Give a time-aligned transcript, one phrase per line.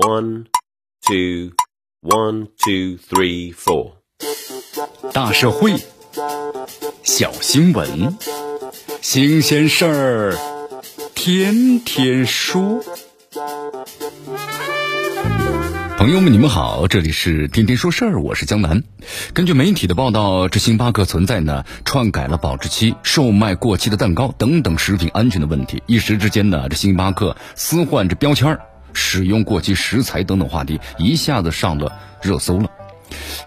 [0.00, 0.46] One,
[1.06, 1.52] two,
[2.00, 3.96] one, two, three, four。
[5.12, 5.74] 大社会，
[7.02, 8.16] 小新闻，
[9.02, 10.38] 新鲜事儿，
[11.14, 12.82] 天天说。
[15.98, 18.82] 朋友们，你们好，这里是天天说事儿，我是江南。
[19.34, 25.82] 根据媒体的报道，这星巴克存在呢篡改了保质期、售卖过期的蛋糕等等食品安全的问题。
[25.84, 28.62] 一时之间呢，这星巴克私换这标签儿。
[28.92, 31.92] 使用过期食材等等话题一下子上了
[32.22, 32.70] 热搜了。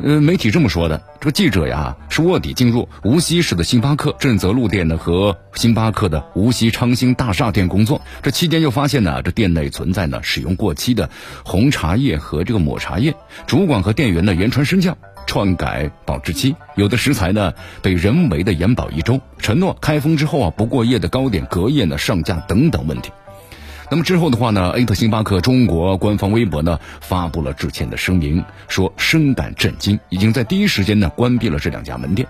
[0.00, 8.00] 呃，媒体这么说的：这个记者呀是卧底进入无锡市的星巴克正泽路店呢和星巴克的无锡昌兴大厦店工作。
[8.22, 11.10] 这期间又发现呢，这店内存在呢使用过期的
[11.44, 13.12] 红茶叶和这个抹茶叶。
[13.48, 14.96] 主管和店员呢言传身教，
[15.26, 17.52] 篡改保质期，有的食材呢
[17.82, 23.10] 被人为的延保一周，承诺开封之后啊不过夜的糕点隔夜呢上架等等问题。
[23.90, 32.28] 那么之后的话呢，艾特星巴克中国官方微博呢发布了致歉的声明，说深感震惊，已经在第一时间呢关闭了这两家门店。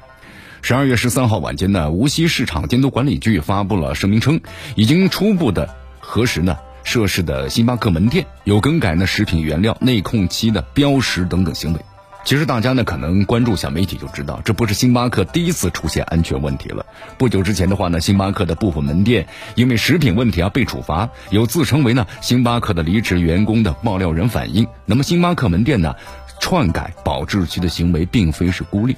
[0.62, 4.40] 十二月十三号晚间呢，无锡市场监督管理局发布了声明称，
[4.76, 11.80] 已经初步的核实呢涉事的星巴克门店有更改呢食品原料内控期的标识等等行为。
[12.28, 16.84] 其实大家呢可能关注下媒体就知道，这不是星巴克第一次出现安全问题了。
[17.16, 25.94] 不久之前的话呢，星巴克的部分门店因为食品问题啊被处罚，有自称为呢星巴克的离职员工的爆料人反映，那么星巴克门店呢
[26.38, 28.94] 篡改保质期的行为并非是孤立。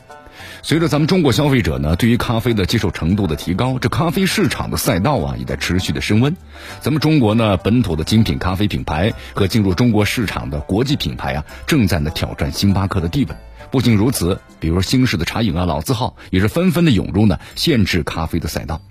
[0.62, 6.36] 随着咱们中国消费者呢对于咖啡的接受程度的提高，这咖啡市场的赛道啊也在持续的升温。
[6.80, 13.34] 咱们中国呢本土的精品咖啡品牌和进入中国市场的国际品牌啊正在呢挑战星巴克的地位。
[13.70, 18.82] 不仅如此，比如新式的茶饮啊、老字号也是纷纷的涌入呢限制咖啡的赛道。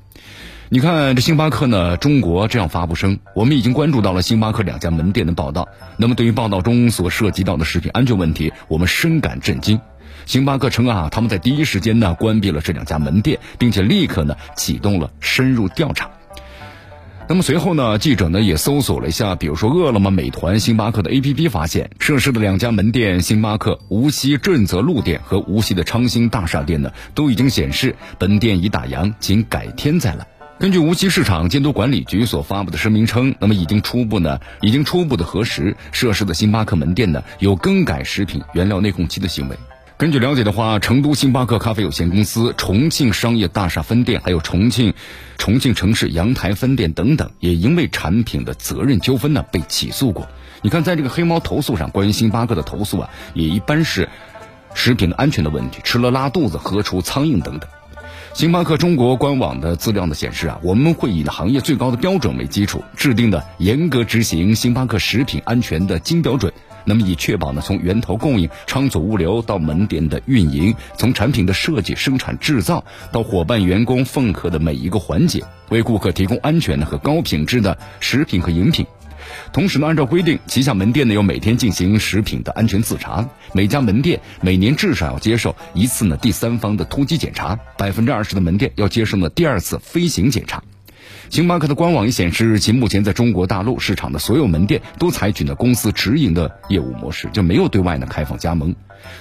[0.70, 5.68] 你看这星巴克呢中国这样发布声，我们已经关注到了星巴克两家门店的报道。
[5.98, 9.80] 那么对于报道中所涉及到的食品安全问题，我们深感震惊。
[10.26, 16.10] 星巴克称啊，他们在第一时间呢关闭了这两家门店，并且立刻呢启动了深入调查。
[17.28, 30.26] 那么随后呢，记者呢也搜索了一下，比如说饿了么、美团、星巴克的 APP，发现涉事的两家门店——星巴克无锡正泽路店和无锡的昌兴大厦店呢，都已经显示本店已打烊，请改天再来。
[30.60, 39.56] 根据无锡市场监督管理局所发布的声明称，那么已经初步呢，已经初步的核实涉事的星巴克门店呢有更改食品原料内控期的行为。
[40.00, 44.94] 根据了解的话，成都星巴克咖啡有限公司、重庆商业大厦分店，还有重庆
[45.38, 50.30] 重庆城市阳台分店等等，也因为产品的责任纠纷呢被起诉过。
[50.62, 54.08] 你看，在这个黑猫投诉上，关于星巴克的投诉啊，也一般是
[54.74, 57.70] 食品的安全的问题，吃了拉肚子、喝出苍蝇等等。
[58.34, 66.54] 星巴克中国官网的资料呢显示啊，我们会以行业最高的标准为基础，制定的严格执行星巴克食品安全的金标准。
[66.90, 78.84] 那么以确保呢，从源头供应、仓储物流到门店的运营，从产品的设计、生产、制造到伙伴员工奉客的每一个环节，为顾客提供安全的和高品质的食品和饮品。
[79.54, 90.64] 同时呢，按照规定，旗下门店呢要每天进行食品的安全自查，每家门店每年至少要接受一次呢第三方的突击检查，百分之二十的门店要接受呢第二次飞行检查。
[91.30, 98.76] 星巴克的官网也显示，其目前在中国大陆市场的所有门店都采取了公司直营的业务模式，就没有对外呢开放加盟。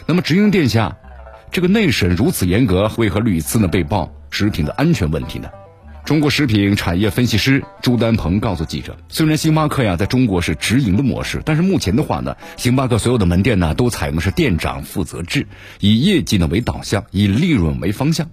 [0.07, 0.97] 那么直营店下，
[1.51, 5.49] 这个内审如此严格，为何屡次呢被曝食品的安全问题呢？
[6.05, 15.47] 中国食品产业分析师朱丹鹏告诉记者，虽然星巴克呀在中国是直营的模式，但是目前的话呢，星巴克所有的门店呢都采用的是店长负责制，
[15.81, 18.31] 以业绩呢为导向，以利润为方向。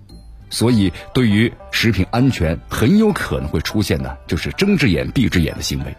[0.49, 5.95] 所以，对于食品安全，很有可能会出现的，就是睁只眼闭只眼的行为。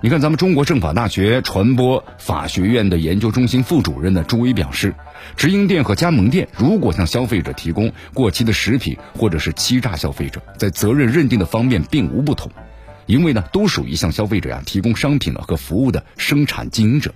[0.00, 4.92] 你看，咱们中国政法大学传播法学院的研究中心副主任呢朱威表示，
[5.36, 12.50] 直营店和加盟店如果向消费者提供过期的食品，或者是欺诈消费者，在责任认定的方面并无不同。
[13.06, 17.12] 因为呢，都属于向消费者呀提供商品呢和服务的生产经营者，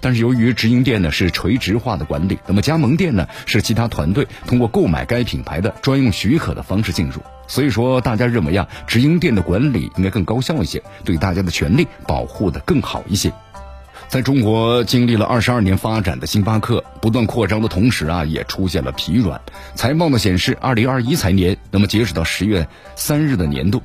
[0.00, 13.32] 但是由于直营店呢是垂直化的管理，那么加盟店呢是其他团队通过购买该品牌的专用许可的方式进入，所以说大家认为啊，直营店的管理应该更高效一些，对大家的权利保护的更好一些。
[14.08, 19.40] 在中国经历了二十二年发展的星巴克不断扩张的同时啊，也出现了疲软。
[19.76, 22.66] 财报呢显示，二零二一财年，那么截止到十月
[22.96, 23.80] 三日的年度。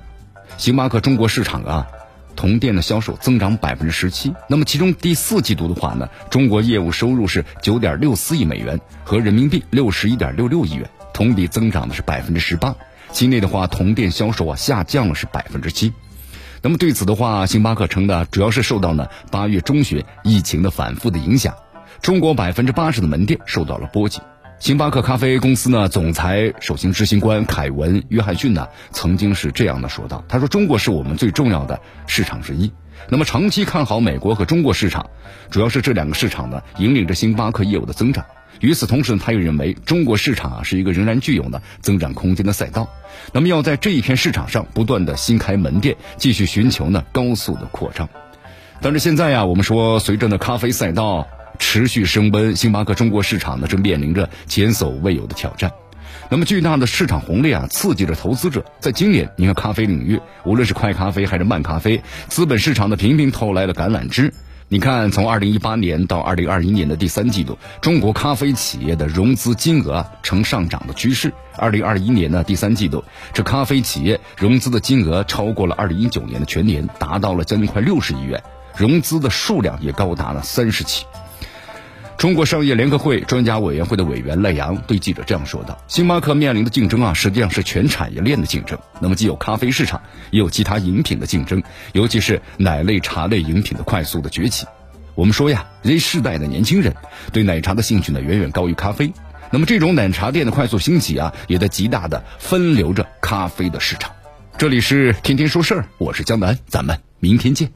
[0.57, 1.87] 星巴克中国市场啊，
[2.35, 4.33] 同店的销售增长百分之十七。
[4.47, 12.75] 那么其中第四季度的话呢，中国业务收入是九点六四亿美元和人民币六十一点六六亿元，同比增长的是百分之十八。
[13.11, 15.93] 期内的话，同店销售啊下降了是百分之七。
[16.61, 21.53] 那么对此的话，星巴克称呢，主要是受到了八月中旬疫情的反复的影响，
[22.01, 24.21] 中国百分之八十的门店受到了波及。
[24.65, 32.71] 星巴克咖啡公司呢，总裁首席执行官凯文·约翰逊呢，曾经是这样的说道：“他说，中国是我们最重要的市场之一。
[33.07, 35.07] 那么长期看好美国和中国市场，
[35.51, 38.25] 主要是这两个市场呢，引领着星巴克业务的增长。
[38.59, 42.89] 与此同时呢，他又认为中国市场啊，是一个仍然具有呢增长空间的赛道。
[43.33, 48.09] 那么要在这一片市场上不断的新开门店，继续寻求呢高速的扩张。
[48.81, 51.27] 但是现在呀，我们说随着呢咖啡赛道。”
[51.59, 55.71] 持续升温，星巴克中国市场呢正面临着前所未有的挑战。
[56.29, 58.65] 那么巨大的市场红利啊，刺激着投资者。
[58.79, 64.33] 在今年，你看咖啡领域，无论是快咖啡还是慢咖啡，资本市场的频频投来了橄榄枝。
[64.67, 71.31] 你看，从二零一八年到二零二一年的第三季度，中国咖啡企业的融资金额呈上涨的趋势。
[71.55, 78.41] 二零二一年的第三季度，这咖啡企业融资的金额超过了二零一九年的全年，达到了将近快六十亿元，
[78.75, 81.05] 融资的数量也高达了三十起。
[82.25, 88.75] 中国商业联合会专家委员会的委员赖阳对记者这样说道：“星巴克面临的竞争啊，实际上是全产业链的竞争。
[88.99, 90.01] 那么既有咖啡市场，
[90.31, 91.61] 也有其他饮品的竞争，
[91.93, 94.65] 尤其是奶类、茶类饮品的快速的崛起。
[95.13, 96.95] 我们说呀，Z 世代的年轻人
[97.31, 99.13] 对奶茶的兴趣呢，远远高于咖啡。
[99.51, 104.11] 那么这种奶茶店的快速兴起啊，也在极大的分流着咖啡的市场。
[104.57, 107.69] 这里是天天说事儿，我是江南，咱们明天见。”